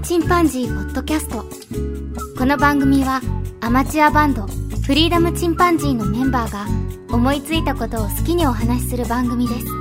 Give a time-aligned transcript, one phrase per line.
[0.00, 1.44] チンパンジー」ポッドキャスト。
[2.38, 3.20] この番組は
[3.60, 4.46] アマチュアバンド
[4.86, 6.66] フリーダムチンパンジーのメンバーが
[7.10, 9.77] 思いついたことを好きにお話しする番組です。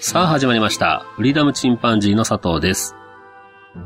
[0.00, 1.06] さあ始まりました。
[1.16, 2.94] フリーダムチンパンジーの佐藤です。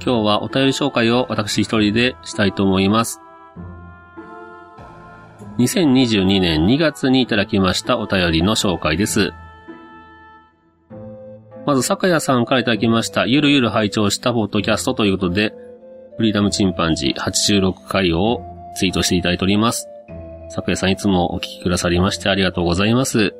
[0.05, 3.20] 今日はお便り紹介を私一人でしたいと思います。
[5.59, 9.32] 2022年2月にいただきましたお便りの紹介です。
[11.66, 15.52] まず、酒屋さんからいただきました、ゆるゆる拝聴したポッドキャストということで、
[16.16, 18.43] フリーダムチンパンジー86回を
[18.76, 19.87] ツイートしていただいております。
[20.48, 23.35] 酒屋さんいつもお聞きくださりましてありがとうございます。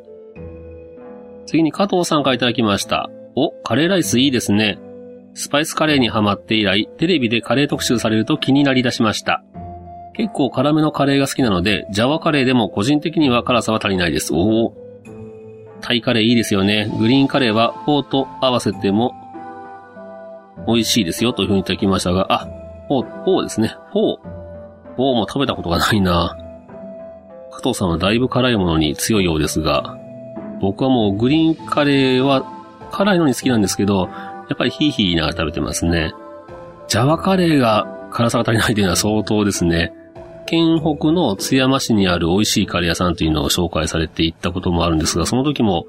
[1.49, 3.09] 次に加藤さんからいただきました。
[3.35, 4.79] お、カレーライスいいですね。
[5.33, 9.43] スパイスカレーにハマって以来、テレビでカレー特集されると気になり出しました。
[10.13, 14.35] 結構辛めのカレーが好きなので、ジャワカレーでも個人的には辛さは足りないです。
[14.35, 14.75] おお。
[15.81, 16.93] タイカレーいいですよね。
[16.99, 19.15] グリーンカレーはフォーと合わせても
[20.67, 22.39] 美味しいですよというふうにいただきましたが、あ、
[22.89, 23.75] フォー、フォーですね。
[23.93, 24.97] フォー。
[24.97, 26.37] フォーも食べたことがないな。
[27.53, 29.97] 加藤さんはだいぶ辛いものに強いようですが、
[30.61, 32.45] 僕はもうグリーンカレーは
[32.91, 34.09] 辛いのに好きなんですけど、
[34.48, 36.12] やっぱりヒーヒーながら食べてますね。
[36.89, 39.92] ジャワカレーが辛さが足りないというのは相当ですね。
[40.47, 45.86] 県北の津山市にある美味しいカレー屋さんというのを紹介されていったこともあるんですが、その時も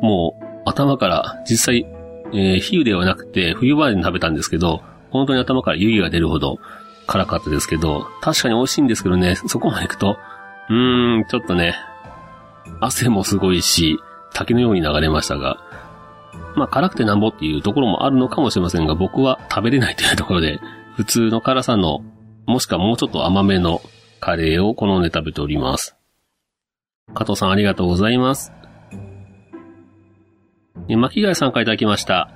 [0.00, 1.86] もう頭から実際、
[2.32, 6.58] えー、比喩ではなくて冬場に食べたんですけど、本当に頭から湯気が出るほど
[7.06, 10.16] 辛かったですけど、確かに美味しいんですけどね、そこまで行くと、
[10.70, 11.74] うーん、ちょっとね、
[12.80, 13.98] 汗もすごいし、
[14.32, 15.58] 滝のように流れましたが、
[16.54, 20.60] まあ辛くてなんぼっていうところもあるのかもしれませんが、僕は食べれないというところで、
[20.96, 22.00] 普通の辛さの、
[22.46, 23.80] もしくはもうちょっと甘めの
[24.20, 25.96] カレーを好んで食べております。
[27.14, 28.52] 加藤さんありがとうございます。
[30.88, 32.30] 巻貝さんからいただきました。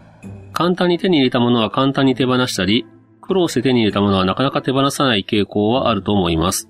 [0.52, 2.86] 簡単に手に入れたものは簡単に手放したり、
[3.20, 6.68] 苦労して手に入れたものはなかなか手放さない傾向はあると思います。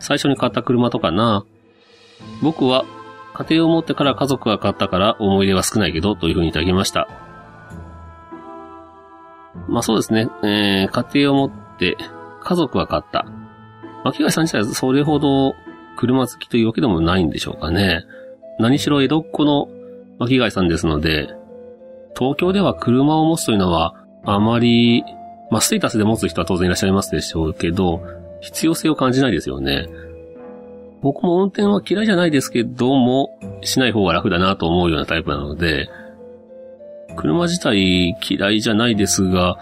[0.00, 1.44] 最初に買った車とかな。
[2.42, 2.84] 僕は
[3.44, 7.08] 家庭を持ってから家族が買ったから思い出は少ないけどというふうにいただきました。
[9.68, 10.28] まあそうですね。
[10.42, 11.96] えー、家庭を持って
[12.42, 13.26] 家族が買った。
[14.04, 15.54] 巻貝さん自体はそれほど
[15.96, 18.04] 車好きというわけでもないんでしょうかね。
[18.58, 19.68] 何しろ江戸っ子の
[20.18, 21.28] 巻貝さんですので、
[22.18, 23.94] 東京では車を持つというのは
[24.24, 25.04] あまり、
[25.50, 28.02] まあステータスで持つ人は当然いらっしゃいますでしょうけど、
[28.40, 29.86] 必要性を感じないですよね。
[31.02, 35.90] 僕も運転は嫌いじゃないですけども、しない方が楽だなと思うようなタイプなので、
[37.16, 39.58] 車自体嫌いじゃないですが、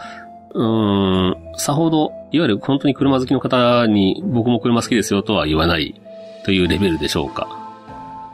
[0.53, 6.01] うーん、さほど、いわゆる本当に車好きの方に僕も車好きですよとは言わない
[6.45, 7.49] というレベルでしょうか。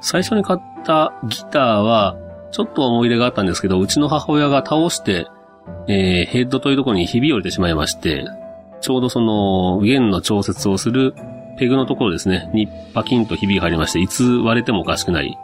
[0.00, 2.17] 最初に買ったギターは、
[2.50, 5.27] ちょっと思い入れがあったんですけど、うちの母親が倒して、
[5.88, 8.25] えー、ヘッドというところにひび折れてしまいまして、
[8.81, 11.15] ちょうどその、弦の調節をする
[11.56, 15.39] ペグのところですね、にパキンとひびが入りまして、いつ割れてもおかしくない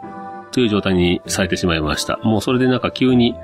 [0.51, 2.17] という状態にされてしまいました。
[2.23, 3.35] もうそれでなんか急に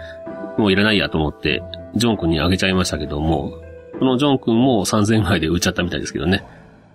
[0.57, 1.63] もういらないやと思って、
[1.95, 3.53] ジョン君にあげちゃいましたけども、
[3.99, 6.45] このジョン君も3000円ぐらいで売っちゃったみたいですけどね。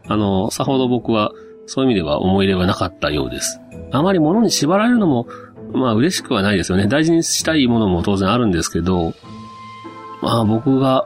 [0.07, 1.33] あの、さほど僕は
[1.67, 3.61] そういう意味では思い入れはなかったようです。
[3.91, 5.27] あまり物に縛られるのも、
[5.73, 6.87] まあ嬉しくはないですよね。
[6.87, 9.15] 大事にしたいものも当然あるんですけど、
[10.23, 11.05] まあ僕が、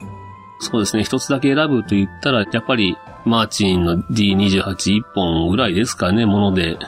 [0.61, 2.97] そうですね、一つだけ選ぶと言ったら、やっぱり
[3.29, 6.79] マーチンの D281 本ぐらいですかね、もので、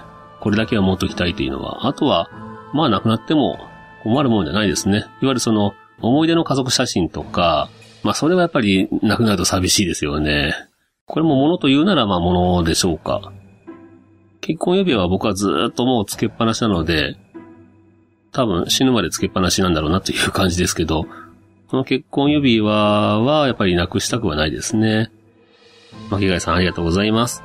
[0.41, 1.87] これだけは持っときたいというのは。
[1.87, 2.29] あとは、
[2.73, 3.59] まあなくなっても
[4.03, 4.99] 困るもんじゃないですね。
[4.99, 7.69] いわゆるその、思い出の家族写真とか、
[8.03, 10.55] まあそれはやっぱりなくなると寂しいですよね。
[11.07, 13.33] これも物と言うならまあ物でしょうか。
[14.41, 17.17] 結婚指輪は僕はずっともうつけっぱなしなので、
[18.33, 21.07] 多分死ぬまでつけっぱなしなんだろうなという感じですけど、
[21.69, 25.11] この結婚指輪はやっぱりなくしたくはないですね。
[26.11, 27.43] 巻貝さんありがとうございます。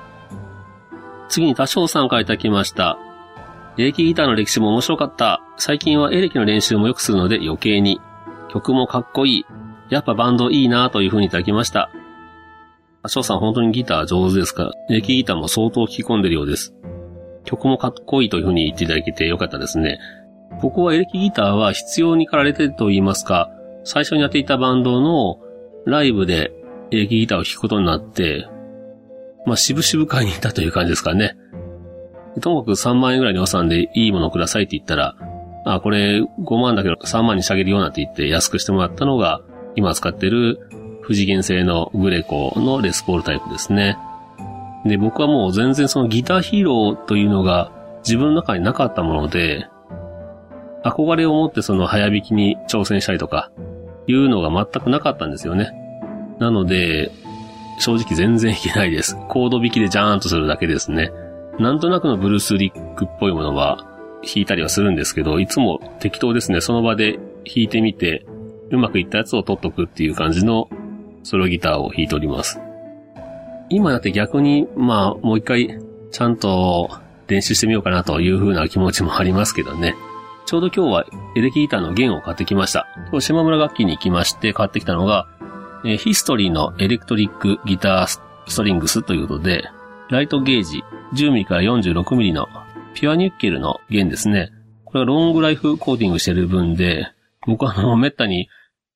[1.30, 2.98] 次に多少さんからいただきました。
[3.78, 5.42] エレキギターの歴史も面白かった。
[5.58, 8.00] 最近はエレキの練習もよくするので余計に。
[8.50, 9.46] 曲もかっこいい。
[9.90, 11.92] やっぱバンドいいなという風にいただきました。
[13.04, 14.64] 多少さん本当にギター上手ですか？
[14.64, 16.74] ら、エレキギターも相当聴き込んでるようです。
[17.44, 20.00] 曲もかっこいいという風に言っていただけてよかったですね。
[20.62, 23.50] 僕はエレキギターは必要に駆られてると言いますか、
[23.84, 25.40] 最初にやっていたバンドの
[25.86, 26.52] ライブで
[26.92, 28.48] エレキギターを弾くことになって、
[29.46, 31.38] まあ、渋々買いに行ったという感じですかね。
[32.42, 35.16] ともかく3万円ぐらいの予算でいいものをくださいって言ったら、
[35.66, 39.42] あ、これ5万だけど3万にしてあげるようなって言って安くしてもらったのが、
[39.76, 40.60] 今使ってる
[41.04, 43.98] 富士原製のグレコのレスポールタイプですね。
[44.86, 47.72] で、僕はもう全然そのギターヒーローというのが
[48.04, 49.68] 自分の中になかったもので、
[50.84, 53.52] 憧れを持ってその早弾きに挑戦したりとか、
[54.08, 55.85] いうのが全くなかったんですよね。
[56.40, 57.12] なので、
[57.80, 59.18] 正直全然弾けないです。
[59.30, 61.12] コード弾きでジャーンとするだけですね。
[61.60, 63.78] なんとなくのブルースリックっぽいものは
[64.24, 66.62] 弾いたりはするんですけど、いつも適当ですね。
[66.62, 67.14] その場で
[67.46, 68.26] 弾いてみて、
[68.72, 70.70] うまくいったやつを取っとくっていう感じの
[71.24, 72.60] ソロギターを弾いております。
[73.70, 75.80] 今だって逆に、まあ、もう一回、
[76.12, 76.90] ちゃんと
[77.28, 79.96] 練習してみようかなという風な気持ちもありますけどね。
[80.46, 81.06] ちょうど今日は
[81.36, 82.86] エレキギターの弦を買ってきました。
[83.10, 85.28] 今日島村楽器に行きまして買ってきたのが、
[85.86, 89.70] え、ヒストリーのエレクトリックギターストリングスということで、
[90.10, 90.84] ライトゲージ
[91.14, 92.48] 10mm から 46mm の
[92.96, 94.52] ピュアニュッケルの弦ですね。
[94.84, 97.12] これはロングライフコーティングしてる分で、
[97.46, 98.50] 僕はもうめったに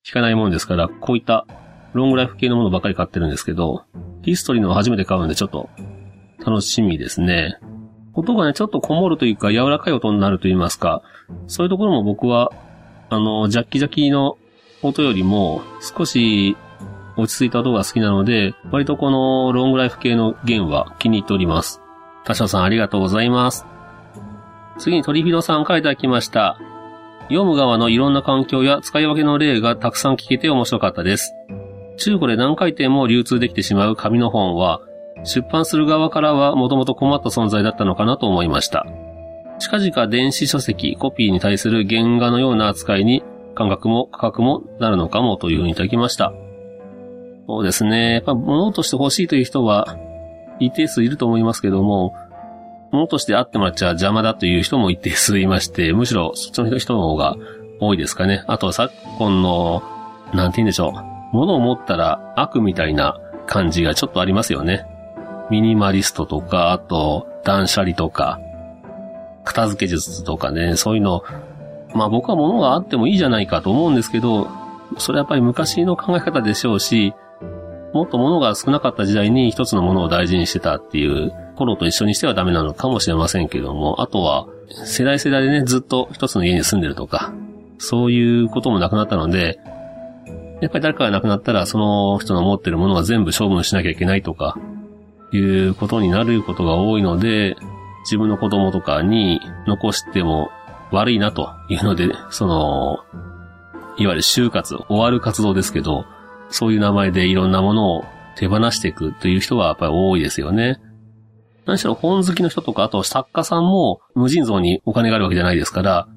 [0.04, 1.46] 弾かないもんですから、こういった
[1.92, 3.84] ロングライフ系のものばかり買ってるんですけど、
[4.22, 5.70] ヒストリーの初めて買うんでちょっと
[6.44, 7.58] 楽しみですね。
[8.14, 11.02] 音がね、ちょっとこもるというか柔らかい音になると言いますか、
[11.46, 12.50] そういうところも僕は、
[13.10, 14.38] あの、ジャッキジャキの
[14.82, 16.56] 音よりも少し
[17.20, 21.80] 落ち着いた音が好きなので、割とこのロングライフ系の弦は気に入っております。
[22.24, 23.66] 他社さんありがとうございます。
[24.78, 26.58] 次に鳥広さんからいただきました。
[27.24, 31.34] 読む側のいろんな環境や使い分けの例がたくさん聞けて面白かったです。
[31.98, 34.80] 中古で何回転も流通できてしまう紙の本は、
[35.24, 38.86] 出版する側からはもともと困った存在だったのかなと思いました。
[39.58, 43.22] 近々電子書籍、コピーに対する原画のような扱いに
[43.54, 46.32] 感覚も価格もなるのかもというふうにいただきました。
[47.50, 48.12] そうですね。
[48.12, 49.98] やっぱ物として欲しいという人は
[50.60, 52.14] 一定数いると思いますけども、
[52.92, 57.34] 物としてあってもらっちゃ邪魔だという人も一定数いまして、むしろそっちの人の方が
[57.80, 58.44] 多いですかね。
[58.46, 59.82] あとは昨今の、
[60.32, 61.36] なんて言うんでしょう。
[61.36, 63.18] 物を持ったら悪みたいな
[63.48, 64.86] 感じがちょっとありますよね。
[65.50, 68.38] ミニマリストとか、あと断捨離とか、
[69.42, 71.24] 片付け術とかね、そういうの、
[71.96, 74.46] まあ僕は物があってもいいじゃないかと思うんですけど、
[74.98, 77.12] それはやっぱり昔の考え方でしょうし、
[77.92, 84.46] もっと物が少なかった時代に一つのものを大事にしてたっていう頃と一緒にしてはダメなのかもしれませんけども、あとは
[84.84, 87.32] 世代世代でね、ずっと一つの家に住んでるとか、
[87.78, 89.58] そういうこともなくなったので、
[90.60, 94.56] やっぱり誰かが亡くなったらその人の持ってるものは全部処分しなきゃいけないとか、
[95.32, 97.56] いうことになることが多いので、
[98.02, 100.50] 自分の子供とかに残しても
[100.90, 102.98] 悪いなというので、その、
[103.96, 106.04] いわゆる就活、終わる活動ですけど、
[106.50, 108.04] そういう名前でいろんなものを
[108.36, 110.80] 手放していくという人はやっぱり多いですよね。
[111.66, 116.08] 何しろ本好きの人とか、あと作家さんも無尽蔵にお金があるわけじゃないですから、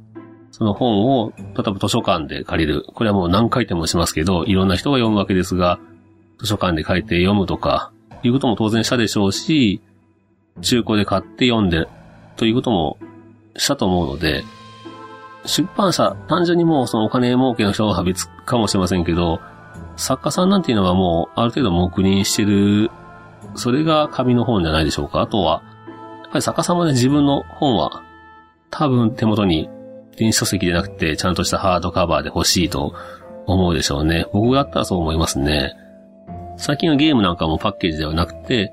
[0.52, 2.86] その本を、例えば図書館で借りる。
[2.94, 5.80] これはもう何回転もしますけど、いろんな人が読むわけですが、
[6.40, 7.92] 図書館で書いて読むとか、
[8.22, 9.82] いうことも当然したでしょうし、
[10.62, 11.88] 中古で買って読んで、
[12.36, 12.98] ということも
[13.58, 14.44] したと思うので、
[15.46, 19.42] 出版社、単純にもうそのお金儲けの人は別かもしれませんけど、
[19.96, 22.90] 作家さんなんていうのはもうある程度黙認してる、
[23.56, 25.22] それが紙の本じゃないでしょうか？
[25.22, 25.62] あとは、
[26.24, 28.04] やっぱり作家さんもね、自分の本は
[28.72, 29.70] 多分手元に
[30.18, 32.96] 電子書籍じゃなくてちゃんとしたハードカバーで欲しいと
[33.46, 34.26] 思うでしょうね。
[34.34, 35.76] 僕だったらそう思いますね。
[36.58, 38.72] 最近はゲームなんかもパッケージではなくて、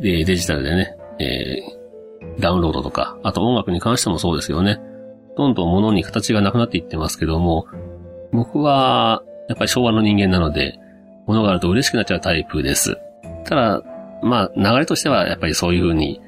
[0.00, 4.80] でデジタルでね、えー、ダウンロードとか、あと音楽に関してもそうですよね。
[5.36, 7.66] どんどん物に形がなくなっていってますけども、
[8.32, 10.78] 僕は、やっぱり昭和の人間なので、
[11.26, 12.98] 物があると嬉しくなっちゃうタイプです。
[13.44, 13.82] ただ、
[14.22, 16.20] まあ、流れとしては、やっぱりそういうふうに、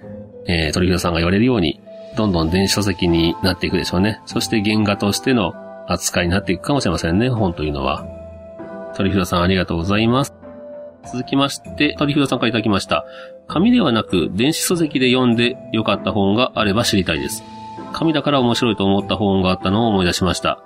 [0.46, 1.80] えー、鳥広さんが言われるように、
[2.16, 4.20] どんどん電子書籍になっていくでしょうね。
[4.26, 5.54] そして原画としての
[5.88, 8.06] 扱いになっていくかもしれませんね、本というのは。
[8.96, 10.34] 鳥広さんありがとうございます。
[11.12, 13.04] 続きまして、鳥広さんからいただきました。
[13.46, 17.42] 紙ではなく、電子書籍で読んで良かった本があれば知りたいです。
[17.92, 20.62] 紙だから面白いと思った本があったのを思い出しました。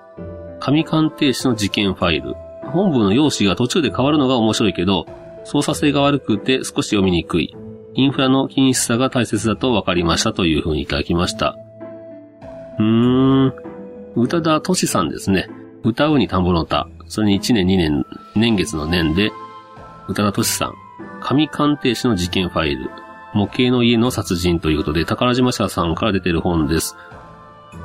[0.65, 2.37] 紙鑑定士の事件ファイル。
[2.71, 5.07] 本文の用紙が途中で変わるのが面白いけど、
[5.43, 7.57] 操作性が悪くて少し読みにくい。
[7.95, 11.59] インフラの均質さが大切だと分かりましたというふうにいただきました。
[12.79, 13.55] うーん。
[14.15, 15.51] 宇多田敏さんですね。
[15.83, 16.87] 歌うに田んぼの歌。
[17.09, 19.33] それに1年2年、年月の年で、
[20.07, 20.75] 宇多田敏さん。
[21.21, 22.89] 神鑑定士の事件ファイル。
[23.35, 26.97] 模型の家の殺人ということで、宝島社さんから出てる本です。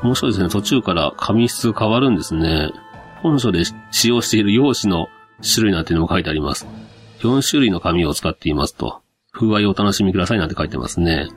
[0.03, 0.50] 面白いですね。
[0.50, 2.72] 途中から紙質変わるんですね。
[3.22, 5.08] 本書で使用している用紙の
[5.41, 6.67] 種類なんていうのも書いてあります。
[7.20, 9.01] 4種類の紙を使っていますと。
[9.32, 11.27] 風合いをお楽しみくださいなんて書いてますね。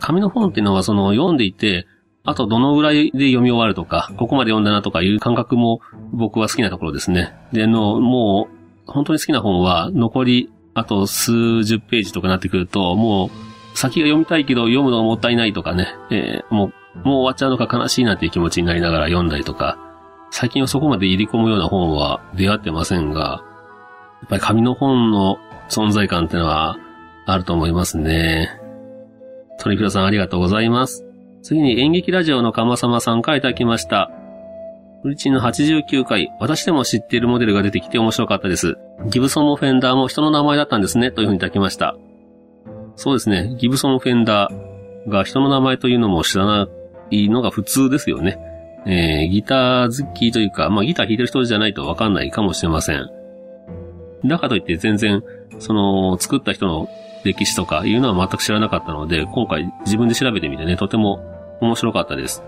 [0.00, 1.86] 紙の本っていうのはその読んでいて、
[2.24, 5.80] あとどのぐらいで読み終わるとか、ここまで読んだなとかいう感覚も
[6.12, 7.34] 僕は好きなところですね。
[7.52, 8.48] で、の、も
[8.86, 13.26] う、本当に好きな本は残りあと数十ページとかなってくると、も
[13.74, 19.78] う先が読みたいけど読むのがもったいないとかね、えー、もう、もう終わっちゃうのか悲しいなっていう気持ちになりながら読んだりとか、
[20.30, 23.42] 最近はそこまで入り込むような本は出会ってませんが、
[24.22, 26.78] やっぱり紙の本の存在感ってのは
[27.26, 28.58] あると思いますね。
[29.58, 31.04] トリフィロさんありがとうございます。
[31.42, 34.10] 次に演劇ラジオのかまさまさんからいただきました。
[35.02, 38.76] フリチンの89回、私でも知っているモデルが出てきて面白かったです。
[39.08, 41.96] ギブソンもフェンダーも人の名前だったんですね、というふうにいただきました。
[42.94, 46.68] そうですね、ギブソンオフェンダーが人の名前というのも知らな
[47.12, 48.38] いのが普通ですよね。
[48.84, 53.08] えー、ギター好きというか、まあギター弾いてる人じゃないとわかんないかもしれません。
[54.24, 55.22] だからといって全然、
[55.58, 56.88] その、作った人の
[57.24, 61.20] 歴史とかいうのは全く知らなかったので、今回自分で調べてみてね、とても
[61.60, 62.42] 面白かったです。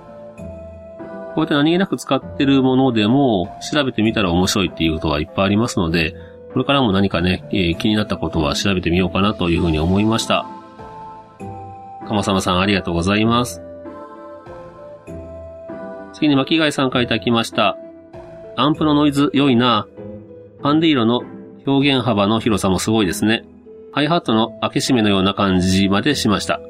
[1.35, 6.14] こうやって何気なく使ってるものでも、調べてみたら面白いっていうことはいっぱいありますので、
[6.52, 10.47] これからも何かね、えー、気になったことは調べてみようかなというふうに思いました。
[12.06, 13.63] かまさまさんありがとうございます。
[16.14, 17.76] 次に巻貝さんからいただきました。
[18.56, 19.87] アンプのノイズ良いな。
[20.62, 21.23] パンディーロの
[21.66, 23.44] 表現幅の広さもすごいですね。
[23.92, 26.61] ハイハットの開け閉めのような感じまでしました。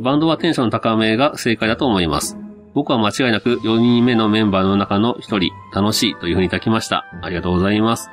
[0.00, 2.38] バンドはテンション高めが正解だと思います。
[2.74, 7.04] 僕は間違いなく4人目のメンバーの中の1人、楽しいというふうにいただきました。
[7.22, 8.10] ありがとうございます。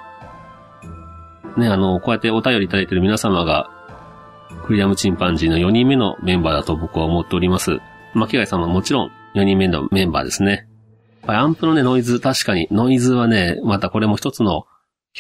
[1.58, 3.70] ね、あの、こうやってお便りいただいている皆様が、
[4.66, 7.80] クリアムチンパンジーの4人目のメンバーだと僕は思っております。
[8.16, 10.68] 巻貝さんももちろん4人目のメンバーですね。
[11.28, 14.66] アンプのね、ノイズ、確かに、ノイズはね、またこれも一つの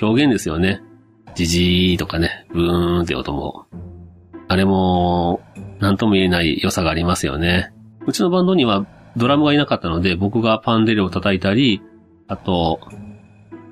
[0.01, 0.81] 表現ですよね。
[1.36, 3.65] ジジーとかね、ブーンって音も。
[4.48, 5.41] あれも、
[5.79, 7.74] なんとも言えない良さがありますよね。
[8.07, 8.86] うちのバンドには
[9.17, 11.81] ドラムがいなかったので、僕がパンデルを叩いたり、
[12.27, 12.79] あと、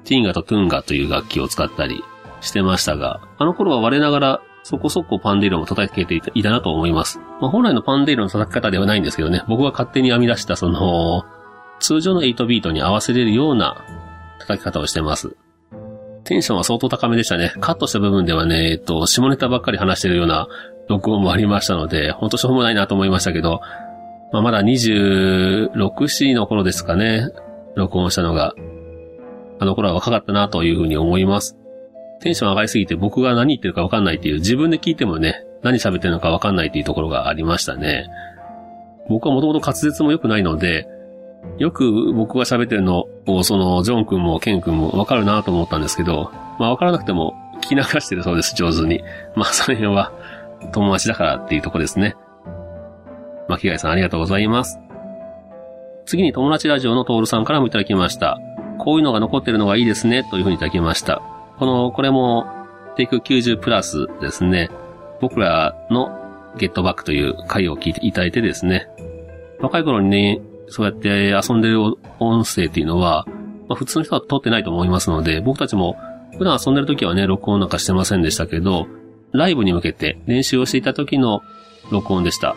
[0.03, 2.03] ティンガとトゥンガという楽器を使ったり
[2.41, 7.19] してましたが、あの頃は我ながらそこそこパンデイロも叩けていたなと思います。
[7.41, 11.23] まあ、本来のパンデイロの叩き方ではないんですけどね、僕が勝手に編み出したその、
[11.79, 13.85] 通常の8ビートに合わせれるような
[14.39, 15.35] 叩き方をしてます。
[16.23, 17.53] テンションは相当高めでしたね。
[17.59, 20.47] カットした部分ではね、えっと、下ネタばっかり話してるような
[20.87, 23.59] 録音もありましたので、ほんとしょうもないなと思いましたけど、
[24.31, 27.29] まあ、まだ26、4の頃ですかね、
[27.75, 28.53] 録音したのが。
[29.59, 31.57] あの頃は若かったなというふうに思います。
[32.23, 38.09] テンション上がりすぎて僕が何言ってるかわかんないっていう、自分で聞いてもね、何喋ってるのかわかんないっていうところがありましたね。
[39.09, 40.87] 僕はもともと滑舌も良くないので、
[41.57, 49.03] よく僕が喋ってるのを、その、ジョン君もケン君もわかるなと思ったんですけど、まあわからなくても聞き流してるそうです、上手に。
[49.35, 50.13] まあその辺は
[50.71, 52.15] 友達だからっていうとこですね。
[53.49, 54.79] 巻貝さんありがとうございます。
[56.05, 58.39] 次に友達ラジオのトールさんからもいただきました。
[58.79, 61.21] こういうのが残ってるのがいいですね、というふうにいただきました。
[61.57, 62.45] この、これも、
[62.95, 64.69] テイク90プラスですね。
[65.21, 66.11] 僕らの
[66.57, 68.87] ゲットバックという回を聞いていただいてですね。
[69.59, 71.81] 若い頃にね、そうやって遊んでる
[72.19, 73.25] 音声っていうのは、
[73.67, 75.97] まあ、普通の人は撮ってないと思いますので、僕たちも
[76.37, 78.87] 普段遊んでる時はね、録音なんかしてませんでしたけど、
[79.31, 81.41] ライブに向けて練習をしていた時の
[81.91, 82.55] 録音でした。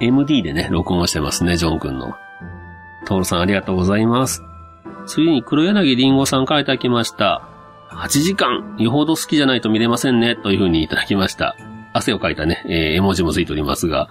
[0.00, 2.14] MD でね、録音をしてますね、ジョン君の。
[3.06, 4.42] トールさんありがとうございます。
[5.06, 7.48] 次に黒柳りんごさんからいただきました。
[7.96, 11.56] 8時間、よほど好きじゃないと見れませんね、というふうにいただきました。
[11.92, 14.08] 汗をかいたね、えー、絵文字もついておりますが、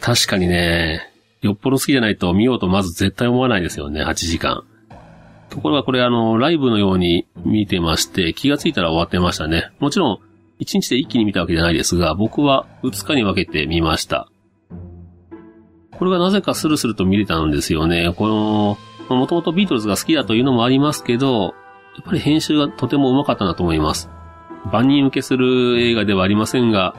[0.00, 1.10] 確かにね、
[1.42, 4.64] よっぽど好きじゃないと見ようとまず絶対思わないですよね、8時間。
[5.50, 9.70] ところがこれあの、ライブのように見てまして、気がついたら終わってましたね。
[9.78, 10.18] もちろん、
[10.60, 14.28] 1日で一気に見たわけじゃないですが、僕は2日に分けて見ました。
[15.92, 18.12] これがなぜかスルスルと見れたんですよね。
[18.16, 18.28] こ
[19.08, 21.54] の、もともとビートルズが好きだというのもありますけど、
[21.96, 24.10] やっぱり編集がとても上手かったなと思います。
[24.72, 26.94] 万人受けする映画ではありませんが、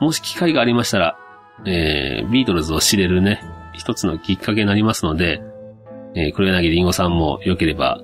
[0.00, 1.16] もし機会がありましたら、
[1.64, 3.40] えー、ビートルズを知れるね、
[3.74, 5.42] 一つのきっかけになりますので、
[6.14, 8.00] えー、黒柳りんごさんも良ければ、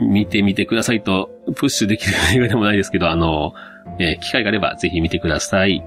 [0.00, 3.52] 見てみてくださいと、プッシュできる映画でもないですけど、あの、
[3.98, 5.84] えー、機会があればぜひ見てください。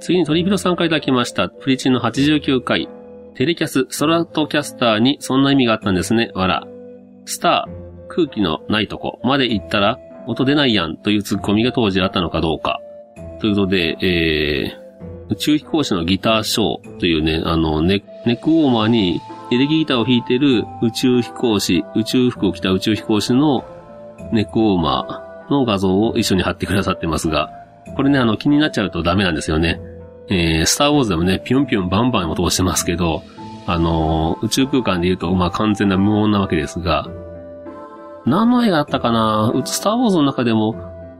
[0.00, 1.48] 次にトリビロ3回いただきました。
[1.48, 2.88] フリチンの89回。
[3.34, 6.30] テレキャス、ストラトキャスターにそんな意味があったんですね。
[6.34, 6.66] わら。
[7.24, 12.80] スター、空気のないとこまで行ったら音出ないやんというツッコミが当時あったのかどうか。
[13.40, 19.20] ということで、えー、宇宙飛行士のギターショーというね、あの、ネネックウォーマーに
[19.52, 23.64] エレキギターを弾いてる宇宙飛行士、宇宙服を着た宇宙飛行士の
[24.32, 27.50] ネックウォーマーの画像を一緒に貼ってくださってますが、
[27.94, 29.80] これね、あの、気になっちゃうとダメなんですよね。
[30.28, 33.22] えー、スターウォーズでもね、ピョンピョンバンバン音をしてますけど、
[33.66, 37.08] あのー、宇宙空間で言うと、まあ完全な無音なわけですが、
[38.26, 39.52] 何の映画だったかな？
[39.64, 40.74] スターウォーズの中でも、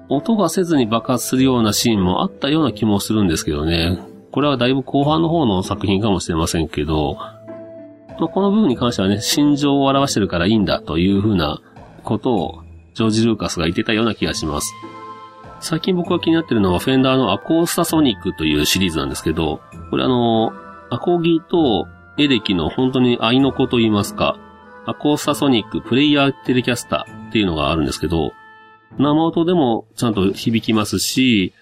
[0.09, 3.99] 音がせずに爆発するようなシーンもあったような気もするんですけどね。
[4.33, 11.61] これはだいぶ後半の方の作品かもしれませんけど、まあ、この部分に関してはね、心情を表してるからいいんだというふうな
[12.03, 12.63] ことを、
[12.95, 14.75] ジョージ・ルーカスが言ってたような気がします。
[15.61, 19.61] 最近僕が気になってるのは、フェンダーのアコースタソニックというシリーズなんですけど、
[19.91, 20.53] これあの、
[20.91, 21.87] アコギと
[22.19, 24.39] エレキの本当に合いの子と言いますか、
[24.87, 28.33] アコースタソニックプレイヤーテレキャスターっていうのがあるんですけど、
[28.99, 31.53] 生音でもちゃんと響きますし、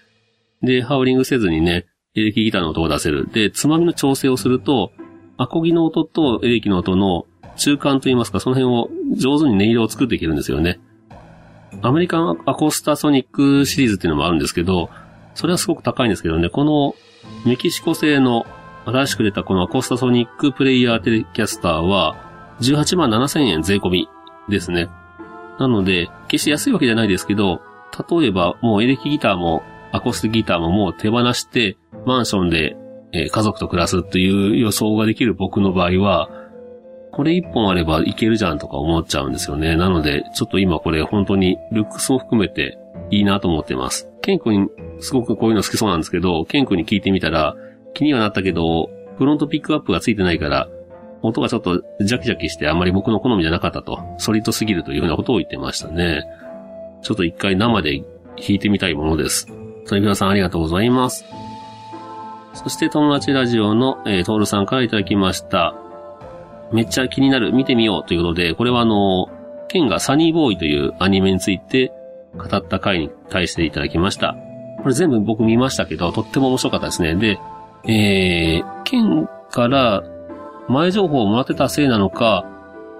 [0.61, 3.27] で、ハウリングせずにね、エレキギターの音を出せる。
[3.31, 4.91] で、つまみの調整をすると、
[5.37, 7.25] アコギの音とエレキの音の
[7.57, 10.79] 中間といいますか、その辺を上手に音色を作っていけるんですよね。
[11.81, 14.89] アメリカンアコースタソニックシリーズっていうのもあるんですけど、
[15.33, 16.95] それはすごく高いんですけどね、この
[17.45, 18.45] メキシコ製の
[18.85, 22.15] 新しく出たこのアコースタソニックプレイヤーテレキャスターは
[22.61, 24.09] 18万7千円税込み
[24.49, 24.89] ですね。
[25.59, 27.61] なので、決して安いわけじゃないですけど、
[28.09, 32.75] 例えばもうエレキギターもアコースティギターももう手放して、マンションで、
[33.13, 36.29] 家族と暮らすっていう予想ができる僕の場合は、
[37.13, 39.77] これ一本あればいけるじゃんとか思っちゃうんですよね。
[39.77, 42.77] なので、ちょっと今これ本当にルックスも含めて
[43.09, 44.09] いいなと思ってます。
[44.21, 44.69] ケン君
[44.99, 47.55] すごくこういうの好きそうなんですけど、ケン君に聞いてみたら
[47.93, 50.67] 気にはなったけど、フロントピックアップがついてないから、
[51.21, 56.25] 音がちょっとジャキジャキしてあんまり僕の好みじゃなかったと、ソリッドすぎるというようなことを言ってましたね。
[57.01, 58.05] ちょっと一回生で弾
[58.49, 59.47] いてみたいものです。
[59.87, 61.25] トリビさんありがとうございます。
[62.53, 65.75] そして友達ラジオの、えー、トールさんからいただきました。
[66.71, 69.27] めっちゃ気になる、見てみようということで、これはあの、
[69.67, 71.91] ケンがサニーボーイというアニメについて
[72.37, 74.35] 語った回に対していただきました。
[74.81, 77.15] これ全部僕見ましたけど、とっても面白かったですね。
[77.15, 77.39] で、
[77.87, 80.03] えー、ケンから
[80.69, 82.45] 前情報をもらってたせいなのか、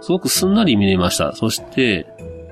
[0.02, 1.34] すごくすんなり見れました。
[1.34, 2.08] そして、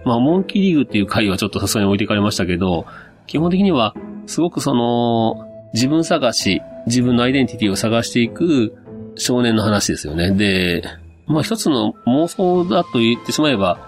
[0.06, 2.86] まあ、モンキーリーグっていう回はちょっとさすがに置いてかれましたけど、
[3.28, 3.96] 基本的には、
[4.26, 8.76] すごくその、自分探し、自分のアイデンティティを探していく
[9.16, 10.32] 少年の話ですよね。
[10.32, 10.84] で、
[11.26, 13.80] まあ一つの妄想だと言ってしまえば、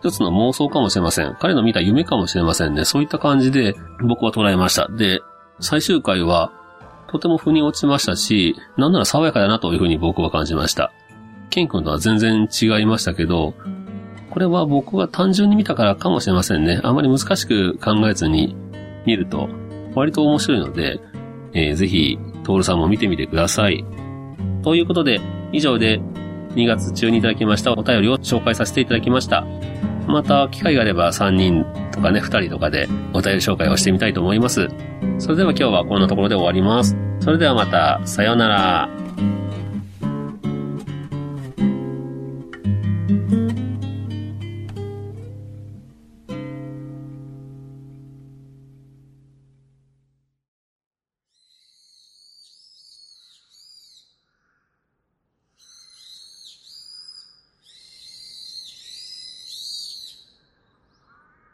[0.00, 1.36] 一つの妄想かもしれません。
[1.40, 2.84] 彼の見た夢かもしれませんね。
[2.84, 3.74] そういった感じで
[4.06, 4.88] 僕は捉えました。
[4.88, 5.20] で、
[5.60, 6.52] 最終回は
[7.14, 10.92] とても腑に落ちましたし、なんなら爽やかだなというふうに僕は感じました。
[11.48, 13.54] ケン君とは全然違いましたけど、
[14.30, 16.80] これは僕が単純に見たからかもしれませんね。
[16.82, 18.56] あまり難しく考えずに
[19.06, 19.48] 見ると、
[19.94, 21.00] 割と面白いので、
[21.52, 23.84] えー、ぜひ、トールさんも見てみてください。
[24.64, 25.20] ということで、
[25.52, 26.00] 以上で
[26.56, 29.46] 2月中にいただきましたお便りを紹介させていただきました。
[30.06, 34.68] また、機会があれば3人とかね、2人とかでお便り紹介をしてみたいと思います。
[35.18, 36.96] それでは今日はこんなところで終わります。
[37.20, 39.03] それではまた、さようなら。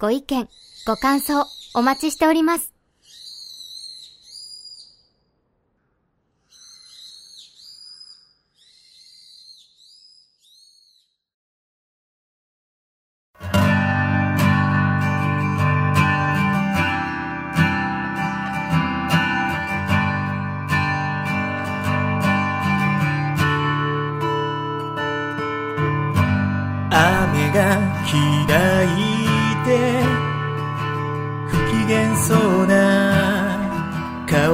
[0.00, 0.48] ご意見、
[0.86, 2.77] ご感想、お待ちしております。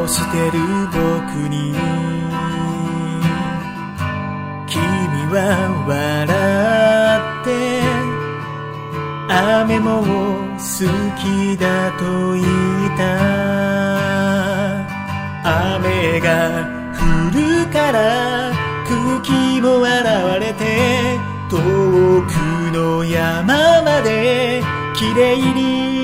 [0.07, 0.59] してる
[0.93, 1.75] 僕に？
[4.67, 4.81] 君
[5.31, 5.37] は
[5.87, 5.95] 笑
[7.43, 7.49] って
[9.29, 10.03] 雨も
[10.55, 10.63] 好
[11.17, 11.65] きだ
[11.99, 12.03] と
[12.35, 12.45] 言っ
[12.97, 13.03] た。
[15.47, 16.29] 雨が
[16.95, 17.01] 降
[17.37, 18.53] るから
[18.87, 19.93] 空気も現
[20.41, 20.63] れて
[21.51, 22.33] 遠く
[22.73, 24.63] の山まで
[24.95, 26.04] 綺麗に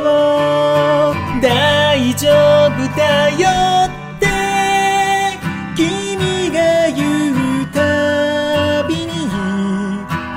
[0.00, 3.48] も大丈夫だよ
[3.86, 4.26] って
[5.76, 6.58] 君が
[6.90, 7.78] 言うた
[8.88, 9.08] びに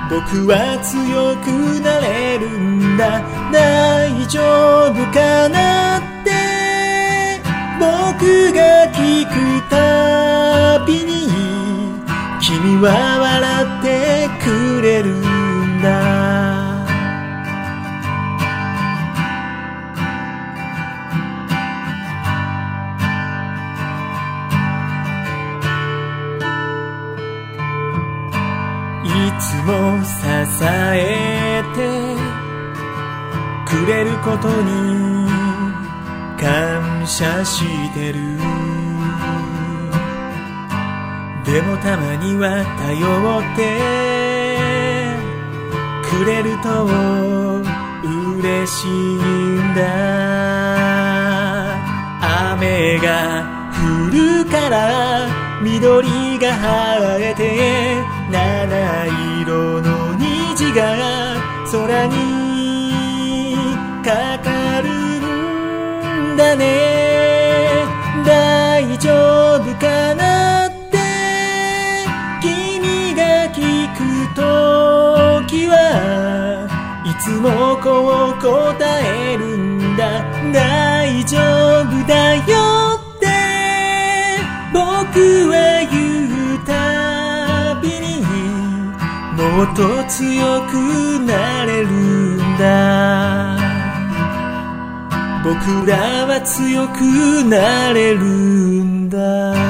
[0.09, 1.47] 僕は強く
[1.81, 3.21] なれるんだ。
[3.51, 4.39] 大丈
[4.91, 6.31] 夫かなって
[7.79, 9.33] 僕が聞く
[9.69, 11.27] たびに
[12.39, 12.87] 君は
[13.19, 13.31] 笑
[13.79, 16.22] ってくれるんだ。
[29.63, 30.11] つも支
[30.65, 31.79] えて
[33.65, 35.27] くれることに
[36.37, 38.37] 感謝してる。
[41.45, 42.97] でもたまには頼
[43.39, 43.61] って
[46.09, 46.85] くれると
[48.39, 49.81] 嬉しいんだ。
[52.51, 53.07] 雨が
[53.71, 55.29] 降るから
[55.61, 56.51] 緑が
[56.99, 58.12] 生えて
[60.73, 61.35] が
[61.71, 63.55] 空に
[64.03, 64.89] かかる
[66.33, 67.85] んだね。
[68.25, 69.11] 大丈
[69.61, 70.97] 夫かなって。
[72.41, 74.41] 君が聞くと
[75.45, 75.75] きは
[77.05, 80.23] いつもこう答えるんだ。
[80.51, 81.37] 大丈
[81.83, 82.62] 夫だよ。
[89.63, 90.73] もっと強く
[91.25, 93.57] なれるんだ。
[95.41, 99.62] 僕らは強くなれるんだ。